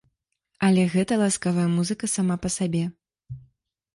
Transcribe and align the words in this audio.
Але 0.67 0.85
гэта 0.93 1.17
ласкавая 1.23 1.67
музыка 1.75 2.09
сама 2.15 2.35
па 2.45 2.49
сабе. 2.57 2.83